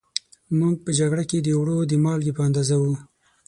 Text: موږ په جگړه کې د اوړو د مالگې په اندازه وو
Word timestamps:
موږ 0.59 0.75
په 0.85 0.91
جگړه 0.99 1.23
کې 1.29 1.37
د 1.41 1.47
اوړو 1.57 1.77
د 1.85 1.93
مالگې 2.03 2.31
په 2.37 2.41
اندازه 2.47 2.75
وو 2.81 2.93